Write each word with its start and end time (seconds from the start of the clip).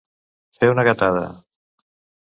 Fer 0.59 0.71
una 0.75 0.87
gatada. 0.89 1.29